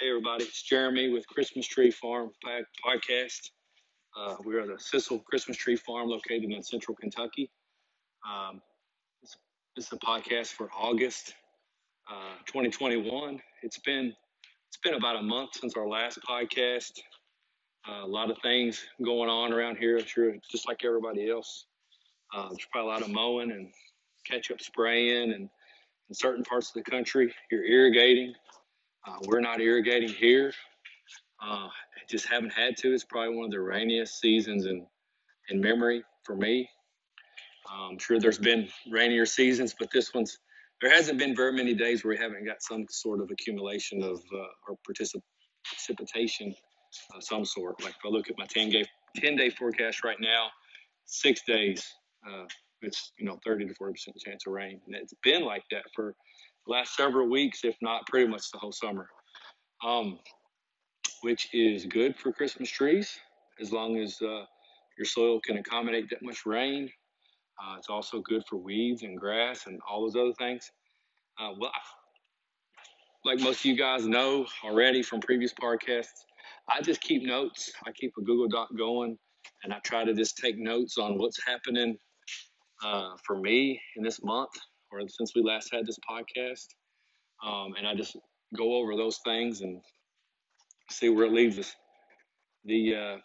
[0.00, 0.42] Hey, everybody.
[0.42, 2.32] It's Jeremy with Christmas Tree Farm
[2.84, 3.50] Podcast.
[4.18, 7.48] Uh, we are the Sissel Christmas Tree Farm located in central Kentucky.
[8.28, 8.60] Um,
[9.22, 9.36] this,
[9.86, 11.34] is a podcast for August
[12.10, 13.40] uh, 2021.
[13.62, 14.12] It's been
[14.66, 16.98] it's been about a month since our last podcast.
[17.88, 21.66] Uh, a lot of things going on around here, sure, just like everybody else.
[22.34, 23.68] Uh, there's probably a lot of mowing and
[24.28, 25.48] catch up spraying, and
[26.08, 28.34] in certain parts of the country, you're irrigating.
[29.06, 30.52] Uh, we're not irrigating here.
[31.42, 31.68] Uh,
[32.08, 32.92] just haven't had to.
[32.92, 34.86] It's probably one of the rainiest seasons in,
[35.50, 36.68] in memory for me.
[37.70, 40.38] Uh, I'm sure there's been rainier seasons, but this one's
[40.80, 44.20] there hasn't been very many days where we haven't got some sort of accumulation of
[44.34, 45.22] uh, or particip-
[45.64, 46.54] precipitation
[47.14, 47.82] of some sort.
[47.82, 48.84] Like if I look at my 10 day
[49.16, 50.48] 10 day forecast right now,
[51.06, 51.86] six days,
[52.28, 52.44] uh,
[52.82, 55.84] it's you know 30 to 40 percent chance of rain, and it's been like that
[55.94, 56.14] for
[56.66, 59.08] last several weeks, if not pretty much the whole summer,
[59.84, 60.18] um,
[61.22, 63.18] which is good for Christmas trees
[63.60, 64.44] as long as uh,
[64.98, 66.88] your soil can accommodate that much rain.
[67.62, 70.70] Uh, it's also good for weeds and grass and all those other things.
[71.38, 71.70] Uh, well,
[73.24, 76.24] like most of you guys know already from previous podcasts,
[76.68, 77.72] I just keep notes.
[77.86, 79.16] I keep a Google Doc going
[79.62, 81.96] and I try to just take notes on what's happening
[82.84, 84.50] uh, for me in this month
[85.08, 86.66] since we last had this podcast.
[87.44, 88.16] Um, and I just
[88.56, 89.80] go over those things and
[90.90, 91.74] see where it leaves us.
[92.64, 93.16] The uh,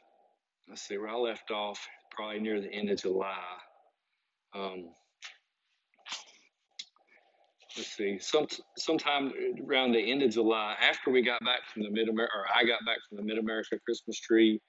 [0.68, 1.80] let's see where I left off,
[2.12, 3.38] probably near the end of July.
[4.56, 4.90] Um,
[7.78, 8.48] let's see, some
[8.78, 9.32] sometime
[9.66, 12.64] around the end of July, after we got back from the Mid America, or I
[12.64, 14.60] got back from the Mid America Christmas Tree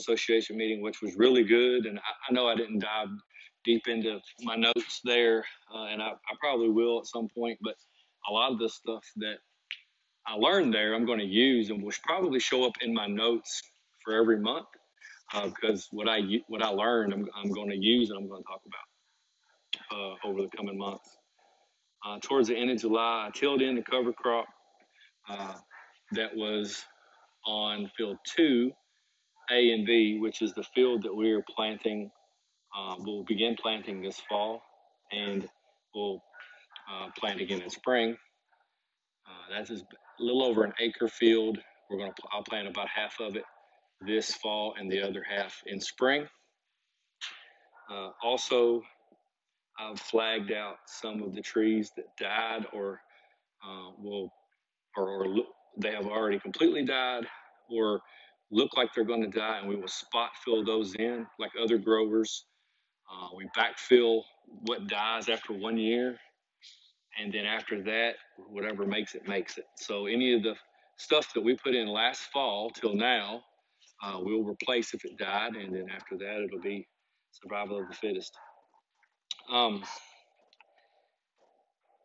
[0.00, 1.86] Association meeting, which was really good.
[1.86, 3.08] And I, I know I didn't dive
[3.64, 7.58] deep into my notes there, uh, and I, I, probably will at some point.
[7.62, 7.74] But
[8.28, 9.36] a lot of the stuff that
[10.26, 13.62] I learned there, I'm going to use, and will probably show up in my notes
[14.04, 14.66] for every month
[15.32, 18.42] uh, because what I what I learned, I'm, I'm going to use and I'm going
[18.42, 21.08] to talk about uh, over the coming months.
[22.06, 24.46] Uh, towards the end of July, I tilled in the cover crop
[25.28, 25.54] uh,
[26.12, 26.84] that was
[27.46, 28.72] on field two,
[29.50, 32.10] A and B, which is the field that we are planting
[32.76, 34.62] uh, we'll begin planting this fall
[35.12, 35.48] and
[35.94, 36.22] we'll
[36.90, 38.16] uh, plant again in spring.
[39.26, 39.80] Uh, that's a
[40.18, 41.58] little over an acre field.
[41.88, 43.44] We're going to, I'll plant about half of it
[44.00, 46.26] this fall and the other half in spring.
[47.90, 48.82] Uh, also,
[49.78, 53.00] I've flagged out some of the trees that died or
[53.66, 54.30] uh, will,
[54.96, 55.36] or, or
[55.78, 57.24] they have already completely died
[57.70, 58.00] or
[58.50, 61.78] look like they're going to die, and we will spot fill those in like other
[61.78, 62.44] growers
[63.14, 64.22] uh, we backfill
[64.66, 66.18] what dies after one year,
[67.20, 68.14] and then after that,
[68.48, 69.66] whatever makes it makes it.
[69.76, 70.54] So any of the
[70.96, 73.42] stuff that we put in last fall till now,
[74.02, 76.86] uh, we'll replace if it died, and then after that, it'll be
[77.30, 78.36] survival of the fittest.
[79.50, 79.82] Um,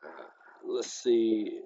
[0.03, 0.23] uh,
[0.67, 1.61] let's see.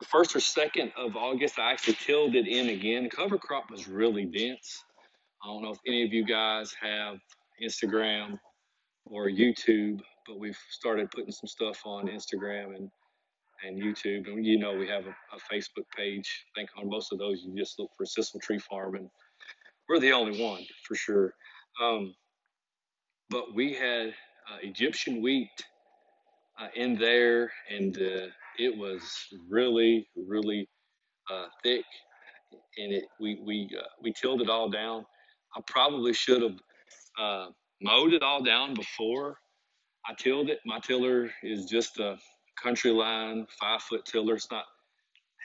[0.00, 3.08] The first or second of August, I actually tilled it in again.
[3.08, 4.82] Cover crop was really dense.
[5.42, 7.18] I don't know if any of you guys have
[7.62, 8.38] Instagram
[9.06, 12.90] or YouTube, but we've started putting some stuff on Instagram and
[13.64, 14.26] and YouTube.
[14.26, 16.28] And you know, we have a, a, Facebook page.
[16.56, 19.08] I think on most of those, you just look for Sissel Tree Farm, and
[19.88, 21.32] we're the only one for sure.
[21.80, 22.14] Um,
[23.30, 25.50] but we had uh, Egyptian wheat
[26.60, 28.26] uh, in there, and uh,
[28.58, 29.02] it was
[29.48, 30.68] really, really
[31.30, 31.84] uh, thick.
[32.78, 35.06] And it, we we uh, we tilled it all down.
[35.56, 36.58] I probably should have
[37.18, 37.46] uh,
[37.80, 39.38] mowed it all down before
[40.08, 40.60] I tilled it.
[40.66, 42.16] My tiller is just a
[42.64, 44.34] CountyLine five foot tiller.
[44.34, 44.64] It's not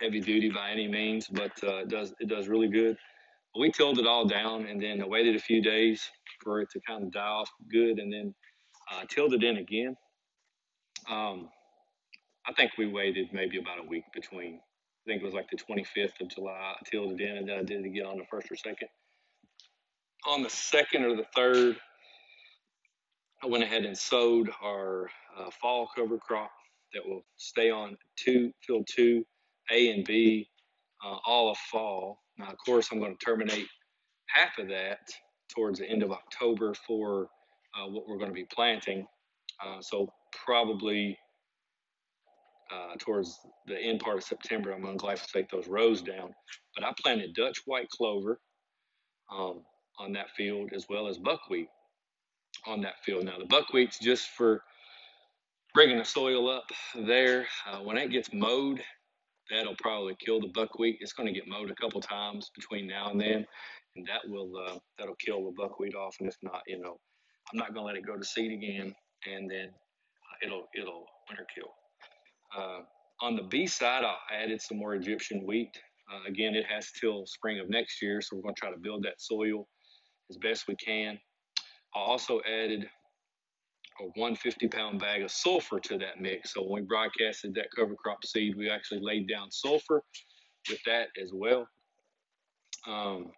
[0.02, 2.98] heavy duty by any means, but uh, it does it does really good.
[3.58, 6.04] We tilled it all down and then I waited a few days
[6.44, 8.34] for it to kind of die off good, and then
[8.92, 9.96] uh, tilled it in again.
[11.10, 11.50] Um,
[12.48, 14.56] I think we waited maybe about a week between.
[14.56, 16.52] I think it was like the 25th of July.
[16.52, 18.90] I tilled it in, and then I did it again on the first or second
[20.28, 21.78] on the second or the third,
[23.42, 26.52] I went ahead and sowed our uh, fall cover crop
[26.94, 29.26] that will stay on two field two,
[29.72, 30.50] A and B,
[31.06, 32.20] uh, all of fall.
[32.38, 33.68] Now, of course, I'm going to terminate
[34.28, 35.00] half of that
[35.56, 37.30] towards the end of October for
[37.76, 39.06] uh, what we're going to be planting.
[39.66, 40.12] Uh, so
[40.46, 41.18] probably
[42.72, 46.34] uh, towards the end part of September, I'm going to glyphosate those rows down.
[46.76, 48.40] But I planted Dutch white clover.
[49.32, 49.62] Um,
[50.00, 51.70] on that field as well as buckwheat
[52.66, 53.26] on that field.
[53.26, 54.62] Now, the buckwheat's just for
[55.74, 57.46] bringing the soil up there.
[57.70, 58.82] Uh, when it gets mowed,
[59.50, 60.98] that'll probably kill the buckwheat.
[61.02, 63.46] It's going to get mowed a couple times between now and then,
[63.96, 66.16] and that will uh, that'll kill the buckwheat off.
[66.20, 66.98] And if not, you know,
[67.52, 68.94] I'm not going to let it go to seed again,
[69.32, 71.70] and then uh, it'll it'll winter kill.
[72.58, 72.80] Uh,
[73.22, 75.78] on the B side, I added some more Egyptian wheat.
[76.12, 78.80] Uh, again, it has till spring of next year, so we're going to try to
[78.80, 79.68] build that soil
[80.30, 81.20] as best we can.
[81.96, 82.88] I also added
[84.00, 86.54] a 150 pound bag of sulfur to that mix.
[86.54, 90.04] So when we broadcasted that cover crop seed, we actually laid down sulfur
[90.70, 91.68] with that as well.
[92.88, 93.32] Um,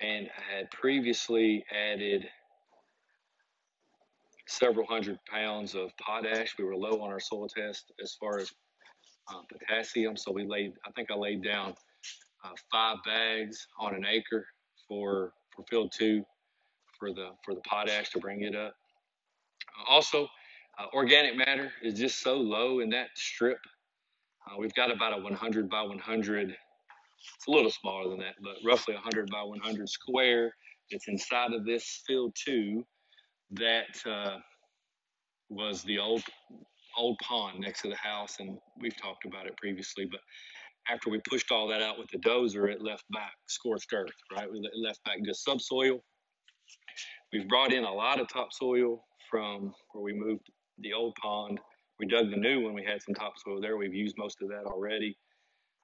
[0.00, 2.26] and I had previously added
[4.46, 6.56] several hundred pounds of potash.
[6.58, 8.50] We were low on our soil test as far as
[9.32, 10.72] uh, potassium, so we laid.
[10.86, 11.74] I think I laid down
[12.44, 14.46] uh, five bags on an acre
[14.88, 16.24] for for field two
[16.98, 18.74] for the for the potash to bring it up.
[19.88, 20.28] Also,
[20.78, 23.58] uh, organic matter is just so low in that strip.
[24.46, 26.50] Uh, we've got about a 100 by 100.
[26.50, 30.54] It's a little smaller than that, but roughly 100 by 100 square.
[30.90, 32.84] It's inside of this field two
[33.52, 34.38] that uh,
[35.48, 36.22] was the old
[36.96, 40.06] old pond next to the house, and we've talked about it previously.
[40.10, 40.20] But
[40.88, 44.10] after we pushed all that out with the dozer, it left back scorched earth.
[44.34, 46.02] Right, it left back just subsoil.
[47.32, 51.60] We've brought in a lot of topsoil from where we moved the old pond.
[51.98, 52.74] We dug the new one.
[52.74, 53.76] We had some topsoil there.
[53.76, 55.16] We've used most of that already.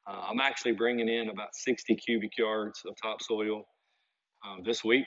[0.08, 3.66] Uh, I'm actually bringing in about 60 cubic yards of topsoil
[4.44, 5.06] uh, this week.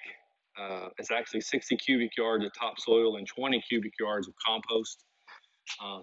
[0.59, 5.03] Uh, it's actually 60 cubic yards of topsoil and 20 cubic yards of compost,
[5.83, 5.99] uh,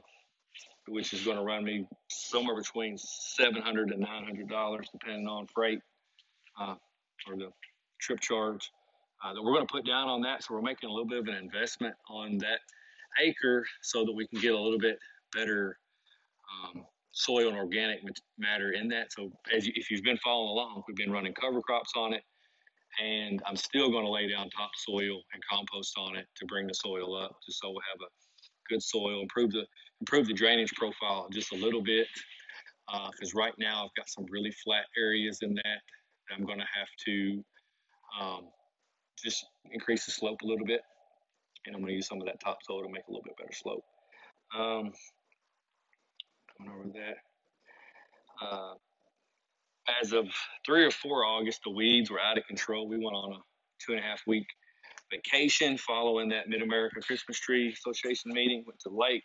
[0.89, 5.81] which is going to run me somewhere between 700 and 900 dollars, depending on freight
[6.61, 6.75] uh,
[7.29, 7.51] or the
[8.01, 8.71] trip charge
[9.25, 10.43] uh, that we're going to put down on that.
[10.45, 12.61] So we're making a little bit of an investment on that
[13.23, 14.99] acre so that we can get a little bit
[15.35, 15.79] better
[16.65, 18.01] um, soil and organic
[18.39, 19.13] matter in that.
[19.13, 22.23] So as you, if you've been following along, we've been running cover crops on it,
[23.03, 26.75] and I'm still going to lay down topsoil and compost on it to bring the
[26.75, 28.11] soil up, just so we'll have a
[28.69, 29.65] good soil, improve the
[30.01, 32.07] improve the drainage profile just a little bit.
[32.87, 35.81] Because uh, right now I've got some really flat areas in that,
[36.29, 37.45] that I'm going to have to
[38.21, 38.41] um,
[39.23, 40.81] just increase the slope a little bit.
[41.67, 43.53] And I'm going to use some of that topsoil to make a little bit better
[43.53, 43.83] slope.
[44.57, 44.93] Um,
[46.57, 48.47] coming over that.
[48.47, 48.75] Uh,
[50.01, 50.27] as of
[50.65, 52.89] 3 or 4 August, the weeds were out of control.
[52.89, 53.39] We went on a
[53.85, 54.47] two and a half week
[55.11, 59.25] vacation following that Mid America Christmas Tree Association meeting, went to the lake.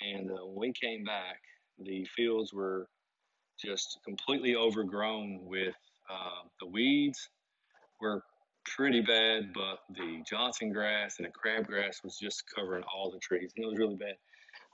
[0.00, 1.40] And uh, when we came back,
[1.78, 2.88] the fields were
[3.60, 5.74] just completely overgrown with
[6.10, 7.28] uh, the weeds
[8.00, 8.22] were
[8.64, 13.52] pretty bad, but the Johnson grass and the crabgrass was just covering all the trees,
[13.56, 14.14] and it was really bad.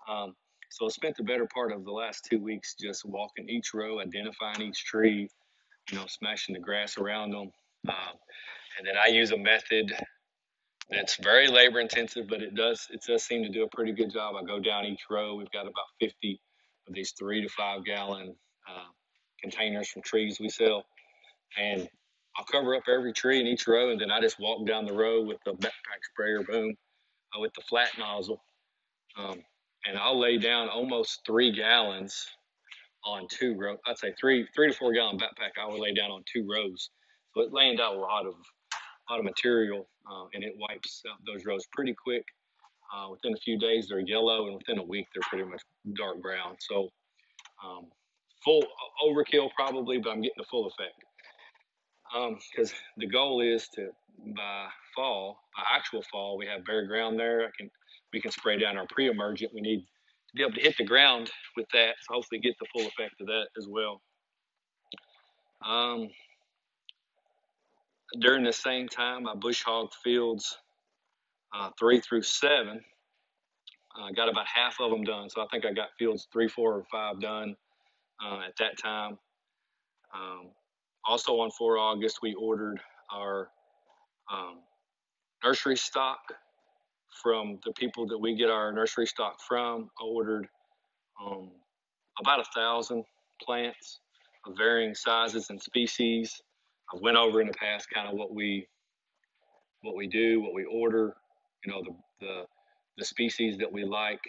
[0.08, 0.34] Um,
[0.70, 4.00] so I spent the better part of the last two weeks just walking each row,
[4.00, 5.28] identifying each tree,
[5.90, 7.50] you know, smashing the grass around them.
[7.88, 8.16] Um,
[8.78, 9.92] and then I use a method
[10.90, 14.12] that's very labor intensive, but it does it does seem to do a pretty good
[14.12, 14.34] job.
[14.36, 15.34] I go down each row.
[15.34, 16.40] We've got about 50
[16.88, 18.34] of these three to five gallon
[18.68, 18.88] uh,
[19.40, 20.84] containers from trees we sell,
[21.58, 21.88] and
[22.36, 24.92] I'll cover up every tree in each row, and then I just walk down the
[24.92, 26.74] row with the backpack sprayer boom
[27.34, 28.42] uh, with the flat nozzle.
[29.16, 29.40] Um,
[29.86, 32.26] and I'll lay down almost three gallons
[33.04, 33.78] on two rows.
[33.86, 36.90] I'd say three three to four gallon backpack I would lay down on two rows.
[37.34, 41.02] So it laying down a lot of a lot of material, uh, and it wipes
[41.10, 42.24] out those rows pretty quick.
[42.94, 45.62] Uh, within a few days, they're yellow, and within a week, they're pretty much
[45.96, 46.54] dark brown.
[46.60, 46.88] So
[47.64, 47.86] um,
[48.44, 48.64] full
[49.02, 50.94] overkill probably, but I'm getting the full effect
[52.12, 53.88] because um, the goal is to
[54.36, 57.42] by fall, by actual fall, we have bare ground there.
[57.42, 57.70] I can
[58.12, 59.52] we can spray down our pre-emergent.
[59.52, 62.66] We need to be able to hit the ground with that, so hopefully get the
[62.72, 64.00] full effect of that as well.
[65.66, 66.08] Um,
[68.20, 70.56] during the same time, I bush hogged fields
[71.54, 72.80] uh, three through seven.
[73.96, 76.48] I uh, got about half of them done, so I think I got fields three,
[76.48, 77.54] four, or five done
[78.24, 79.18] uh, at that time.
[80.14, 80.50] Um,
[81.06, 82.80] also on 4 August, we ordered
[83.12, 83.48] our
[84.32, 84.58] um,
[85.44, 86.18] nursery stock
[87.22, 89.90] from the people that we get our nursery stock from.
[90.00, 90.48] I ordered
[91.24, 91.50] um,
[92.20, 93.04] about a thousand
[93.42, 94.00] plants
[94.46, 96.42] of varying sizes and species.
[96.92, 98.66] I went over in the past kind of what we
[99.82, 101.14] what we do, what we order.
[101.64, 102.42] You know, the the,
[102.98, 104.20] the species that we like,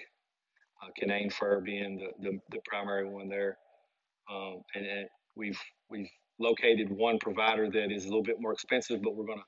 [0.83, 3.57] uh, fir being the, the, the primary one there,
[4.31, 5.59] um, and, and we've
[5.89, 6.09] we've
[6.39, 9.45] located one provider that is a little bit more expensive, but we're gonna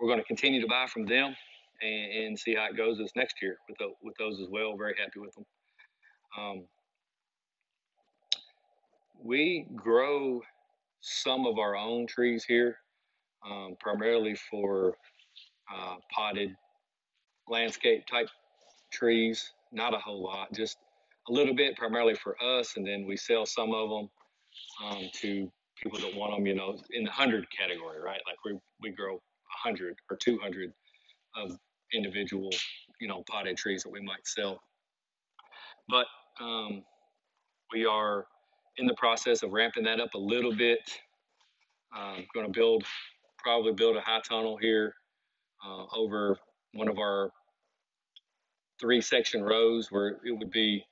[0.00, 1.34] we're gonna continue to buy from them
[1.82, 4.76] and, and see how it goes this next year with the, with those as well.
[4.76, 5.44] Very happy with them.
[6.38, 6.64] Um,
[9.22, 10.40] we grow
[11.02, 12.76] some of our own trees here,
[13.48, 14.94] um, primarily for
[15.72, 16.54] uh, potted
[17.48, 18.28] landscape type
[18.92, 19.52] trees.
[19.72, 20.76] Not a whole lot, just
[21.28, 24.10] a little bit, primarily for us, and then we sell some of them
[24.84, 25.50] um, to
[25.82, 26.46] people that want them.
[26.46, 28.20] You know, in the hundred category, right?
[28.26, 29.20] Like we we grow
[29.64, 30.72] hundred or two hundred
[31.36, 31.56] of
[31.92, 32.50] individual,
[33.00, 34.60] you know, potted trees that we might sell.
[35.88, 36.06] But
[36.40, 36.84] um,
[37.72, 38.26] we are
[38.78, 40.80] in the process of ramping that up a little bit.
[41.96, 42.84] Um, going to build,
[43.38, 44.94] probably build a high tunnel here
[45.64, 46.38] uh, over
[46.72, 47.30] one of our
[48.80, 50.84] three section rows where it would be,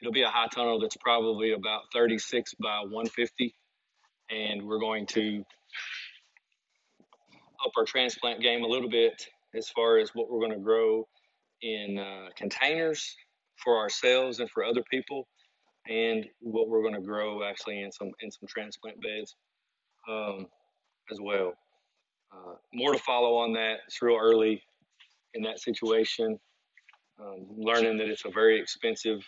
[0.00, 3.54] it'll be a high tunnel that's probably about 36 by 150.
[4.30, 5.44] And we're going to
[7.64, 11.06] up our transplant game a little bit as far as what we're going to grow
[11.62, 13.16] in uh, containers
[13.56, 15.26] for ourselves and for other people,
[15.88, 19.34] and what we're going to grow actually in some in some transplant beds
[20.08, 20.46] um,
[21.10, 21.54] as well.
[22.32, 23.78] Uh, more to follow on that.
[23.86, 24.62] It's real early
[25.34, 26.38] in that situation.
[27.20, 29.20] Um, learning that it's a very expensive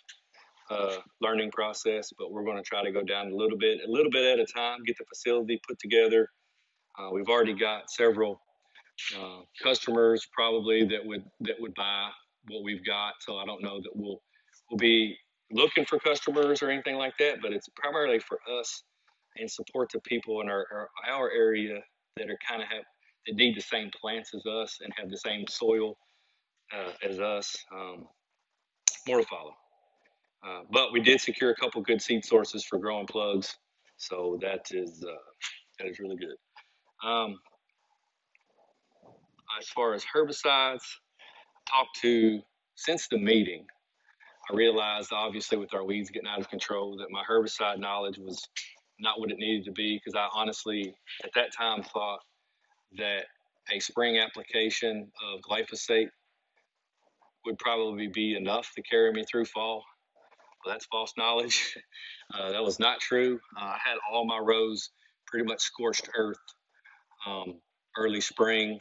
[0.70, 3.90] uh, learning process, but we're going to try to go down a little bit, a
[3.90, 6.28] little bit at a time, get the facility put together.
[6.98, 8.40] Uh, we've already got several
[9.18, 12.10] uh, customers probably that would that would buy
[12.48, 13.14] what we've got.
[13.20, 14.20] So I don't know that we'll
[14.70, 15.16] we'll be
[15.50, 18.82] looking for customers or anything like that, but it's primarily for us
[19.36, 21.80] and support the people in our our, our area
[22.16, 22.84] that are kind of have
[23.26, 25.96] that need the same plants as us and have the same soil
[26.74, 27.56] uh, as us.
[27.72, 28.06] Um,
[29.06, 29.54] more to follow.
[30.46, 33.56] Uh, but we did secure a couple good seed sources for growing plugs,
[33.96, 35.12] so that is uh,
[35.78, 36.36] that is really good.
[37.06, 37.38] Um,
[39.58, 40.80] as far as herbicides,
[41.20, 42.40] I talked to
[42.74, 43.66] since the meeting.
[44.50, 48.42] I realized, obviously, with our weeds getting out of control, that my herbicide knowledge was
[48.98, 52.20] not what it needed to be because I honestly, at that time, thought
[52.98, 53.26] that
[53.72, 56.08] a spring application of glyphosate
[57.46, 59.84] would probably be enough to carry me through fall.
[60.64, 61.76] Well, that's false knowledge.
[62.32, 63.40] Uh, that was not true.
[63.60, 64.90] Uh, I had all my rows
[65.26, 66.38] pretty much scorched earth
[67.26, 67.60] um,
[67.98, 68.78] early spring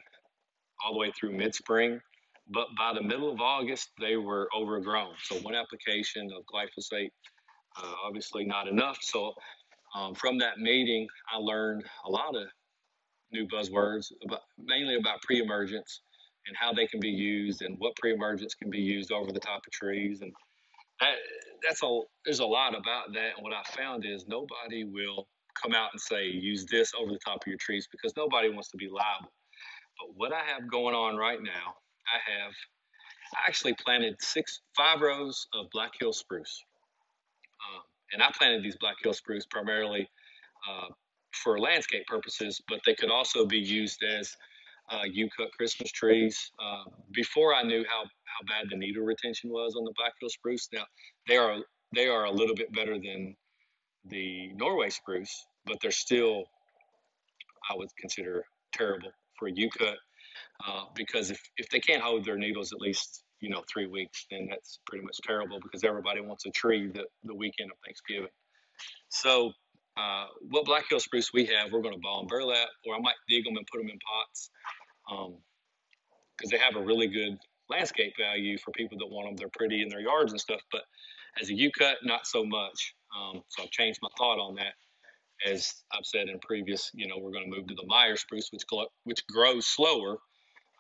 [0.86, 2.00] all the way through mid spring.
[2.52, 5.14] But by the middle of August, they were overgrown.
[5.24, 7.12] So one application of glyphosate,
[7.78, 8.98] uh, obviously not enough.
[9.02, 9.34] So
[9.96, 12.48] um, from that meeting, I learned a lot of
[13.32, 16.02] new buzzwords, about, mainly about pre-emergence
[16.48, 19.62] and how they can be used, and what pre-emergence can be used over the top
[19.68, 20.22] of trees.
[20.22, 20.32] And
[21.02, 21.16] that,
[21.68, 23.36] that's a there's a lot about that.
[23.38, 25.28] And what I found is nobody will
[25.62, 28.70] come out and say use this over the top of your trees because nobody wants
[28.72, 29.32] to be liable.
[30.00, 31.76] But what I have going on right now,
[32.14, 32.54] I have
[33.36, 36.64] I actually planted six, five rows of Black Hill spruce.
[37.62, 40.10] Um, and I planted these Black Hill spruce primarily
[40.68, 40.88] uh,
[41.44, 44.36] for landscape purposes, but they could also be used as
[44.92, 46.52] uh, U-cut Christmas trees.
[46.60, 50.30] Uh, before I knew how, how bad the needle retention was on the Black Hill
[50.30, 50.86] spruce, now
[51.28, 51.58] they are
[51.94, 53.36] they are a little bit better than
[54.06, 56.44] the Norway spruce, but they're still
[57.70, 59.98] I would consider terrible for U-cut
[60.66, 64.26] uh, because if, if they can't hold their needles at least you know three weeks,
[64.30, 68.30] then that's pretty much terrible because everybody wants a tree the, the weekend of Thanksgiving.
[69.10, 69.52] So
[69.98, 73.16] uh, what Black Hill spruce we have, we're going to ball burlap, or I might
[73.28, 74.50] dig them and put them in pots
[76.38, 77.38] because um, they have a really good
[77.70, 79.36] landscape value for people that want them.
[79.36, 80.82] They're pretty in their yards and stuff, but
[81.42, 82.94] as a U-cut, not so much.
[83.16, 84.74] Um, so I've changed my thought on that
[85.46, 88.50] as I've said in previous, you know, we're going to move to the Meyer spruce,
[88.52, 88.64] which
[89.04, 90.18] which grows slower,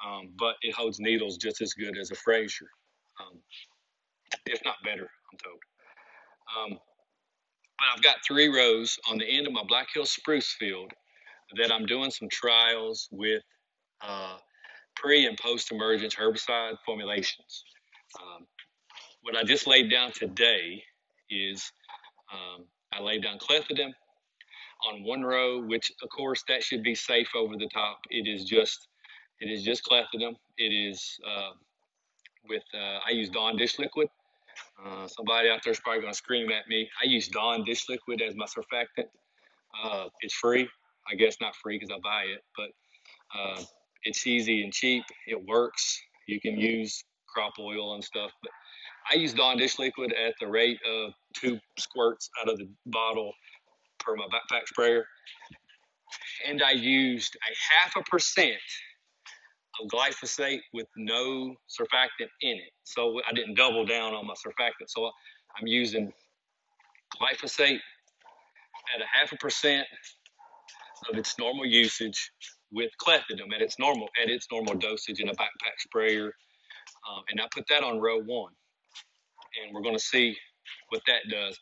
[0.05, 2.67] um, but it holds needles just as good as a Fraser,
[3.19, 3.39] um,
[4.45, 5.59] if not better, I'm told.
[6.57, 6.79] Um,
[7.77, 10.91] but I've got three rows on the end of my Black Hill spruce field
[11.57, 13.41] that I'm doing some trials with
[14.01, 14.37] uh,
[14.95, 17.63] pre and post emergence herbicide formulations.
[18.19, 18.45] Um,
[19.21, 20.83] what I just laid down today
[21.29, 21.71] is
[22.33, 23.91] um, I laid down clethodim
[24.87, 27.99] on one row, which of course that should be safe over the top.
[28.09, 28.87] It is just,
[29.39, 30.36] it is just clethodim.
[30.58, 31.51] It is uh,
[32.48, 34.10] with, uh, I use Dawn dish liquid.
[34.84, 36.89] Uh, somebody out there is probably going to scream at me.
[37.01, 39.08] I use Dawn dish liquid as my surfactant.
[39.84, 40.67] Uh, it's free.
[41.10, 42.69] I guess not free because I buy it, but
[43.38, 43.63] uh,
[44.03, 45.03] it's easy and cheap.
[45.27, 46.00] It works.
[46.27, 48.51] You can use crop oil and stuff, but
[49.12, 53.31] I use Dawn dish liquid at the rate of two squirts out of the bottle
[54.00, 55.05] per my backpack sprayer.
[56.48, 58.58] And I used a half a percent
[59.81, 62.71] of glyphosate with no surfactant in it.
[62.83, 64.88] So I didn't double down on my surfactant.
[64.88, 65.05] So
[65.57, 66.12] I'm using
[67.21, 67.79] glyphosate
[68.95, 69.88] at a half a percent
[71.12, 72.31] of its normal usage
[72.71, 76.25] with clethodim at its normal at its normal dosage in a backpack sprayer,
[77.09, 78.53] um, and I put that on row one,
[79.62, 80.38] and we're going to see
[80.89, 81.57] what that does.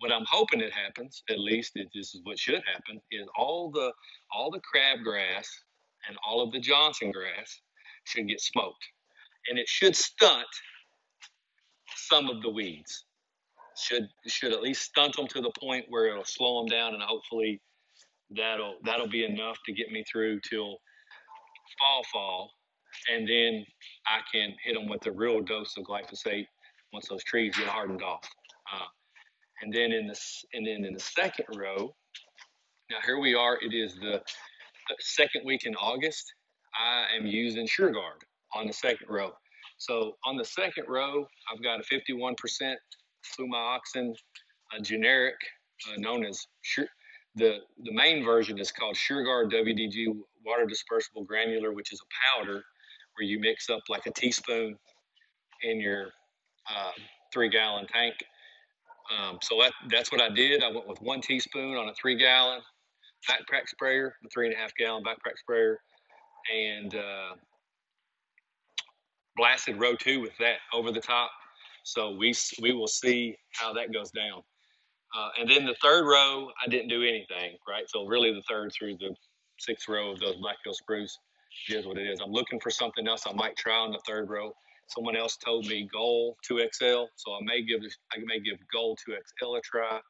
[0.00, 3.92] What I'm hoping it happens, at least this is what should happen, is all the
[4.34, 5.46] all the crabgrass
[6.08, 7.60] and all of the Johnson grass
[8.04, 8.84] should get smoked,
[9.48, 10.46] and it should stunt
[11.96, 13.04] some of the weeds.
[13.76, 17.02] Should should at least stunt them to the point where it'll slow them down, and
[17.02, 17.60] hopefully
[18.36, 20.78] that'll that'll be enough to get me through till
[21.78, 22.50] fall fall,
[23.12, 23.64] and then
[24.06, 26.46] I can hit them with a real dose of glyphosate
[26.92, 28.28] once those trees get hardened off.
[28.72, 28.86] Uh,
[29.62, 31.94] and then in this and then in the second row,
[32.90, 33.58] now here we are.
[33.62, 34.22] It is the
[34.98, 36.32] second week in August.
[36.74, 38.22] I am using SureGuard
[38.54, 39.32] on the second row.
[39.78, 42.74] So on the second row, I've got a 51%
[43.38, 44.14] flumioxazin,
[44.76, 45.34] a generic
[45.88, 46.86] uh, known as sure,
[47.36, 50.06] the the main version is called SureGuard WDG
[50.44, 52.62] water dispersible granular, which is a powder
[53.16, 54.76] where you mix up like a teaspoon
[55.62, 56.06] in your
[56.68, 56.90] uh,
[57.32, 58.14] three gallon tank.
[59.16, 60.62] Um, so that, that's what I did.
[60.62, 62.60] I went with one teaspoon on a three gallon
[63.28, 65.78] backpack sprayer, the three and a half gallon backpack sprayer,
[66.54, 67.34] and uh,
[69.36, 71.30] blasted row two with that over the top.
[71.84, 74.42] So we we will see how that goes down.
[75.16, 77.84] Uh, and then the third row, I didn't do anything, right?
[77.88, 79.14] So really the third through the
[79.58, 81.18] sixth row of those Black Hill spruce
[81.68, 82.20] is what it is.
[82.24, 84.52] I'm looking for something else I might try on the third row.
[84.86, 87.80] Someone else told me Goal 2XL, so I may give
[88.12, 90.00] I may give Goal 2XL a try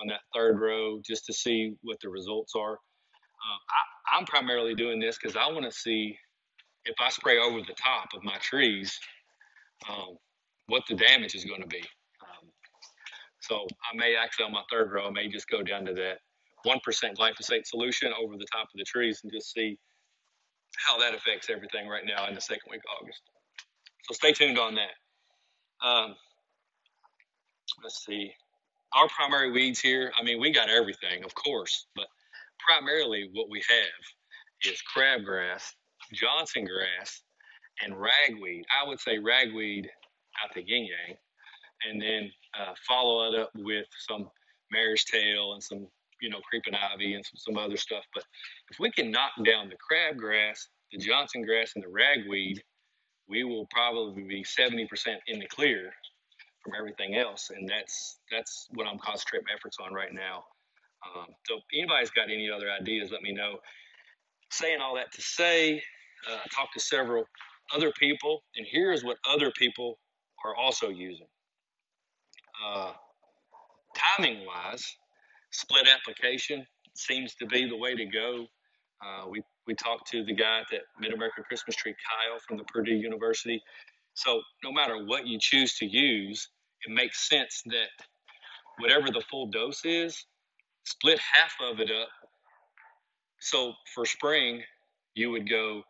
[0.00, 2.72] on that third row just to see what the results are.
[2.74, 6.16] Uh, I, I'm primarily doing this because I want to see
[6.84, 8.98] if I spray over the top of my trees,
[9.88, 10.16] um,
[10.66, 11.82] what the damage is going to be.
[12.22, 12.48] Um,
[13.40, 16.18] so I may actually on my third row, I may just go down to that
[16.66, 16.80] 1%
[17.16, 19.78] glyphosate solution over the top of the trees and just see
[20.76, 23.22] how that affects everything right now in the second week of August.
[24.04, 25.86] So stay tuned on that.
[25.86, 26.14] Um,
[27.82, 28.32] let's see.
[28.96, 32.06] Our primary weeds here, I mean, we got everything, of course, but
[32.58, 35.64] primarily what we have is crabgrass,
[36.14, 37.20] Johnson grass,
[37.82, 38.64] and ragweed.
[38.72, 39.90] I would say ragweed
[40.42, 41.16] out the yin yang
[41.86, 44.30] and then uh, follow it up with some
[44.72, 45.86] mare's tail and some,
[46.22, 48.04] you know, creeping ivy and some, some other stuff.
[48.14, 48.24] But
[48.70, 50.58] if we can knock down the crabgrass,
[50.90, 52.62] the Johnson grass, and the ragweed,
[53.28, 54.86] we will probably be 70%
[55.26, 55.92] in the clear
[56.66, 57.50] from everything else.
[57.54, 60.44] And that's that's what I'm concentrating efforts on right now.
[61.06, 63.58] Um, so if anybody's got any other ideas, let me know.
[64.50, 65.76] Saying all that to say,
[66.30, 67.24] uh, I talked to several
[67.74, 69.98] other people, and here's what other people
[70.44, 71.26] are also using
[72.64, 72.92] uh,
[73.94, 74.96] timing wise,
[75.50, 78.46] split application seems to be the way to go.
[79.04, 82.56] Uh, we, we talked to the guy at that Mid American Christmas Tree, Kyle from
[82.56, 83.62] the Purdue University.
[84.14, 86.48] So, no matter what you choose to use,
[86.84, 87.88] it makes sense that
[88.78, 90.24] whatever the full dose is,
[90.84, 92.08] split half of it up.
[93.40, 94.62] So, for spring,
[95.14, 95.82] you would go,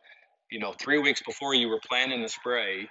[0.51, 2.89] you know, three weeks before you were planning the spray,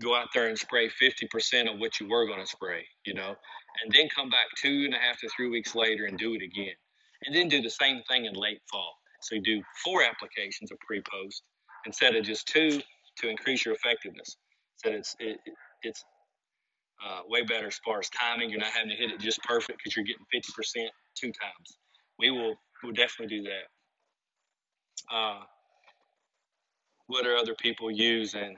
[0.00, 3.34] go out there and spray 50% of what you were going to spray, you know,
[3.82, 6.42] and then come back two and a half to three weeks later and do it
[6.42, 6.74] again.
[7.24, 8.94] And then do the same thing in late fall.
[9.20, 11.42] So you do four applications of pre post
[11.84, 12.80] instead of just two
[13.18, 14.36] to increase your effectiveness.
[14.76, 15.38] So it's, it,
[15.82, 16.04] it's
[17.04, 18.50] uh, way better as far as timing.
[18.50, 21.78] You're not having to hit it just perfect because you're getting 50% two times.
[22.18, 25.14] We will we'll definitely do that.
[25.14, 25.40] Uh,
[27.06, 28.56] what are other people using?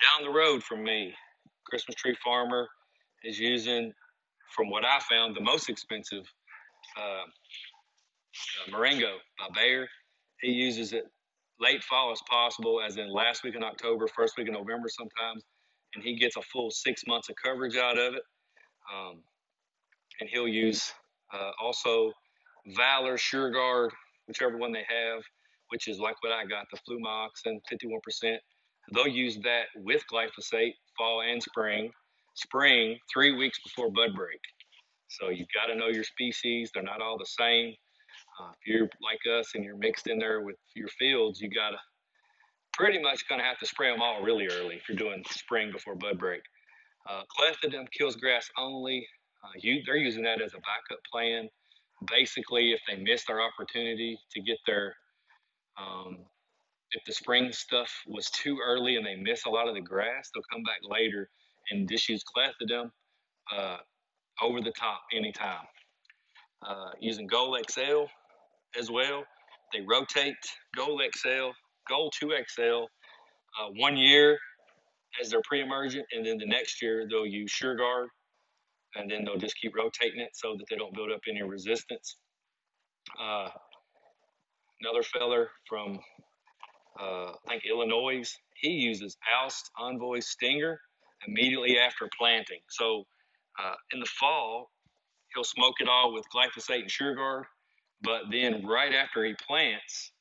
[0.00, 1.14] down the road from me,
[1.64, 2.68] Christmas Tree Farmer
[3.24, 3.92] is using,
[4.54, 6.24] from what I found, the most expensive
[6.98, 9.86] uh, uh, Marengo by Bayer.
[10.40, 11.04] He uses it
[11.60, 15.44] late fall as possible, as in last week in October, first week in November sometimes,
[15.94, 18.22] and he gets a full six months of coverage out of it.
[18.92, 19.22] Um,
[20.20, 20.92] and he'll use
[21.32, 22.12] uh, also
[22.76, 23.90] Valor, SureGuard,
[24.28, 25.22] whichever one they have,
[25.70, 28.36] which is like what I got, the Flumioxazin, 51%.
[28.94, 31.90] They'll use that with glyphosate fall and spring.
[32.34, 34.40] Spring, three weeks before bud break.
[35.08, 36.70] So you've got to know your species.
[36.72, 37.74] They're not all the same.
[38.40, 41.70] Uh, if you're like us and you're mixed in there with your fields, you got
[41.70, 41.78] to
[42.74, 45.72] pretty much going to have to spray them all really early if you're doing spring
[45.72, 46.42] before bud break.
[47.10, 49.06] Uh, clethodim kills grass only.
[49.44, 51.48] Uh, you, they're using that as a backup plan.
[52.10, 54.94] Basically, if they miss their opportunity to get their
[55.78, 56.18] um,
[56.92, 60.30] if the spring stuff was too early and they miss a lot of the grass,
[60.34, 61.30] they'll come back later
[61.70, 62.90] and just use clethodim
[63.56, 63.78] uh,
[64.42, 65.66] over the top anytime.
[66.66, 68.04] uh, using Goal XL
[68.78, 69.24] as well.
[69.72, 70.36] They rotate
[70.76, 71.50] Goal XL,
[71.90, 74.38] Goal 2XL, uh, one year
[75.20, 78.06] as their pre-emergent, and then the next year they'll use SureGuard,
[78.94, 82.16] and then they'll just keep rotating it so that they don't build up any resistance.
[83.20, 83.48] Uh,
[84.80, 85.98] another feller from
[87.00, 88.24] uh, I think Illinois,
[88.54, 90.80] he uses Oust Envoy Stinger
[91.26, 92.60] immediately after planting.
[92.68, 93.04] So
[93.62, 94.70] uh, in the fall,
[95.34, 97.44] he'll smoke it all with glyphosate and SureGuard,
[98.02, 100.12] but then right after he plants,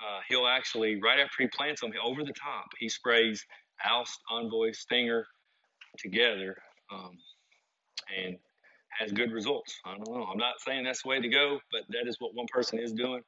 [0.00, 3.44] uh, he'll actually right after he plants them over the top, he sprays
[3.84, 5.26] Oust Envoy Stinger
[5.98, 6.56] together,
[6.92, 7.18] um,
[8.16, 8.36] and
[8.98, 9.78] has good results.
[9.84, 10.24] I don't know.
[10.24, 12.92] I'm not saying that's the way to go, but that is what one person is
[12.92, 13.22] doing.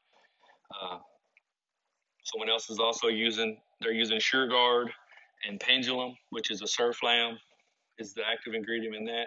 [0.70, 0.98] Uh,
[2.24, 3.58] someone else is also using.
[3.80, 4.86] They're using SureGuard
[5.48, 7.34] and Pendulum, which is a Surflan,
[7.98, 9.26] is the active ingredient in that.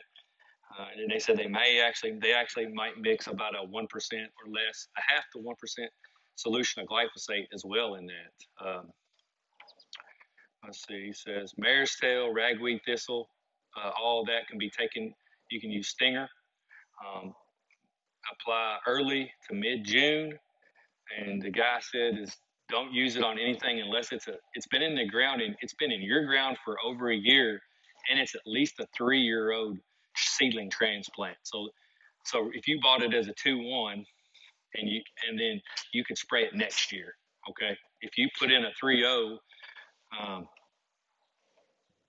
[0.78, 4.30] Uh, and they said they may actually, they actually might mix about a one percent
[4.44, 5.90] or less, a half to one percent
[6.36, 8.68] solution of glyphosate as well in that.
[8.68, 8.92] Um,
[10.64, 11.08] let's see.
[11.08, 13.30] He says mare's tail, ragweed thistle,
[13.78, 15.14] uh, all that can be taken.
[15.52, 16.28] You can use Stinger.
[17.06, 17.34] Um,
[18.32, 20.38] apply early to mid June,
[21.18, 22.36] and the guy said is
[22.70, 25.76] don't use it on anything unless it's a it's been in the ground and it's
[25.76, 27.62] been in your ground for over a year,
[28.10, 29.78] and it's at least a three year old
[30.16, 31.38] seedling transplant.
[31.44, 31.70] So
[32.26, 34.06] so if you bought it as a two one,
[34.78, 35.62] and you and then
[35.94, 37.14] you could spray it next year.
[37.50, 39.40] Okay, if you put in a three zero.
[40.22, 40.48] Um,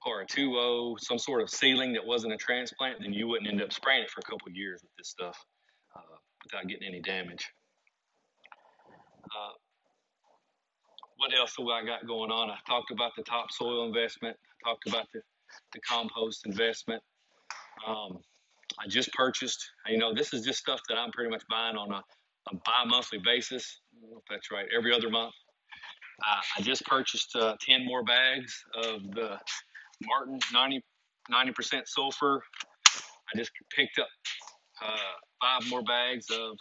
[0.07, 3.61] or a 2-0, some sort of seedling that wasn't a transplant, then you wouldn't end
[3.61, 5.37] up spraying it for a couple years with this stuff
[5.96, 7.44] uh, without getting any damage.
[9.24, 9.52] Uh,
[11.16, 12.50] what else do I got going on?
[12.50, 14.37] I talked about the topsoil investment.
[14.64, 15.20] I talked about the,
[15.72, 17.02] the compost investment.
[17.87, 18.18] Um,
[18.79, 21.90] I just purchased, you know, this is just stuff that I'm pretty much buying on
[21.90, 22.02] a,
[22.50, 23.80] a bi-monthly basis.
[24.02, 25.35] I that's right, every other month.
[26.26, 29.38] Uh, I just purchased uh, 10 more bags of the
[30.04, 30.82] Martin 90,
[31.30, 32.42] 90% sulfur.
[32.88, 34.09] I just picked up
[34.82, 34.96] uh,
[35.42, 36.56] five more bags of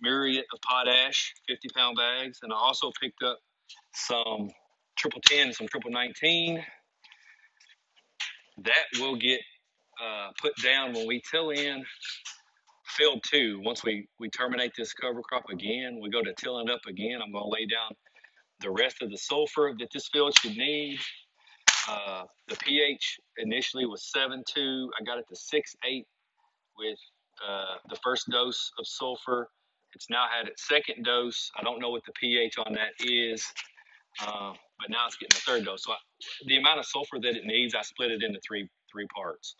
[0.00, 2.38] Muriate of potash, 50 pound bags.
[2.42, 3.38] And I also picked up
[3.94, 4.50] some
[4.96, 6.64] triple 10, some triple 19.
[8.64, 9.40] That will get
[10.02, 11.84] uh, put down when we till in
[13.00, 13.60] field two.
[13.64, 17.20] Once we, we terminate this cover crop again, we go to tilling up again.
[17.24, 17.96] I'm going to lay down
[18.60, 20.98] the rest of the sulfur that this field should need.
[21.88, 24.88] Uh, the pH initially was 7.2.
[25.00, 26.04] I got it to 6.8
[26.76, 26.98] with
[27.46, 29.48] uh, the first dose of sulfur.
[29.94, 31.50] It's now had its second dose.
[31.58, 33.44] I don't know what the pH on that is.
[34.20, 35.84] Uh, but now it's getting the third dose.
[35.84, 35.96] So I,
[36.46, 39.54] the amount of sulfur that it needs, I split it into three three parts.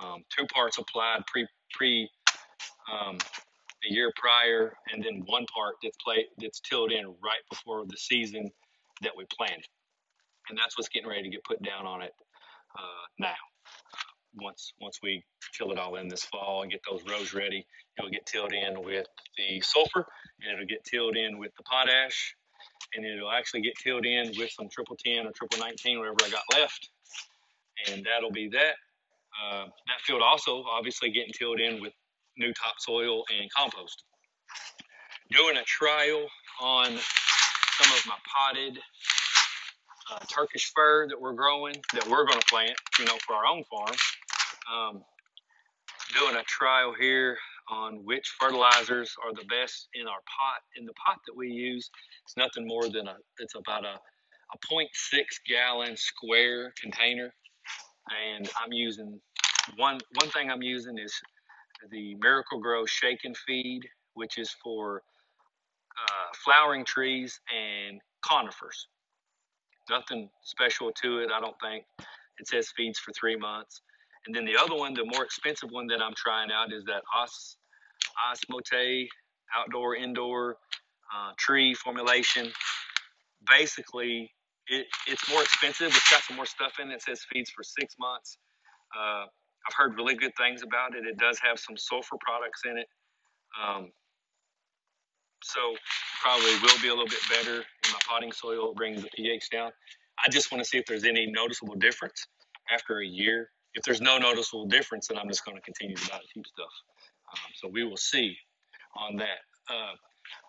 [0.00, 2.08] Um, two parts applied pre pre
[2.92, 3.18] um,
[3.82, 7.96] the year prior, and then one part that's play that's tilled in right before the
[7.96, 8.50] season
[9.02, 9.66] that we planted,
[10.48, 12.12] and that's what's getting ready to get put down on it
[12.78, 13.34] uh, now.
[14.38, 15.24] Once once we
[15.56, 17.66] till it all in this fall and get those rows ready,
[17.98, 19.06] it'll get tilled in with
[19.38, 20.06] the sulfur,
[20.42, 22.36] and it'll get tilled in with the potash,
[22.94, 26.30] and it'll actually get tilled in with some triple 10 or triple 19, whatever I
[26.30, 26.90] got left.
[27.90, 28.74] And that'll be that.
[29.36, 31.92] Uh, that field also obviously getting tilled in with
[32.36, 34.02] new topsoil and compost.
[35.30, 36.26] Doing a trial
[36.60, 38.78] on some of my potted
[40.10, 43.46] uh, Turkish fir that we're growing, that we're going to plant, you know, for our
[43.46, 43.94] own farm.
[44.72, 45.02] Um,
[46.18, 47.36] doing a trial here
[47.68, 50.60] on which fertilizers are the best in our pot.
[50.76, 51.90] In the pot that we use,
[52.24, 54.86] it's nothing more than a, it's about a, a 0.6
[55.48, 57.32] gallon square container.
[58.30, 59.20] And I'm using,
[59.76, 61.12] one, one thing I'm using is
[61.90, 63.82] the Miracle-Gro Shake and Feed,
[64.14, 65.02] which is for
[66.02, 68.88] uh, flowering trees and conifers.
[69.88, 71.84] Nothing special to it, I don't think.
[72.38, 73.80] It says feeds for three months.
[74.26, 77.02] And then the other one, the more expensive one that I'm trying out is that
[77.16, 77.56] Os,
[78.30, 79.06] Osmocote
[79.56, 80.56] outdoor indoor
[81.14, 82.50] uh, tree formulation.
[83.48, 84.30] Basically,
[84.66, 85.88] it, it's more expensive.
[85.88, 86.94] It's got some more stuff in it.
[86.94, 88.38] It says feeds for six months.
[88.98, 89.26] Uh,
[89.68, 91.06] I've heard really good things about it.
[91.06, 92.86] It does have some sulfur products in it.
[93.60, 93.90] Um,
[95.42, 95.60] so
[96.22, 99.70] probably will be a little bit better in my potting soil, bring the pH down.
[100.24, 102.26] I just want to see if there's any noticeable difference
[102.72, 106.10] after a year if there's no noticeable difference, then I'm just going to continue to
[106.10, 106.72] buy the cheap stuff.
[107.32, 108.36] Um, so we will see
[108.96, 109.44] on that.
[109.70, 109.92] Uh,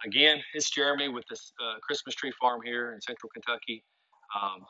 [0.06, 3.84] again, it's Jeremy with this uh, Christmas tree farm here in Central Kentucky.
[4.34, 4.62] Um,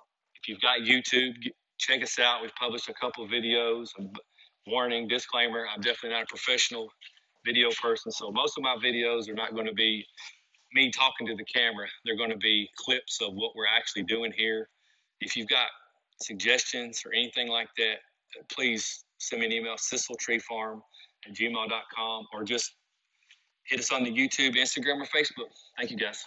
[0.41, 1.35] if you've got YouTube,
[1.77, 2.41] check us out.
[2.41, 3.89] We've published a couple videos.
[4.67, 6.89] Warning, disclaimer: I'm definitely not a professional
[7.45, 10.05] video person, so most of my videos are not going to be
[10.73, 11.87] me talking to the camera.
[12.05, 14.67] They're going to be clips of what we're actually doing here.
[15.21, 15.67] If you've got
[16.21, 17.95] suggestions or anything like that,
[18.51, 20.81] please send me an email, sisseltreefarm
[21.25, 22.73] at gmail.com, or just
[23.63, 25.49] hit us on the YouTube, Instagram, or Facebook.
[25.77, 26.23] Thank you, guys.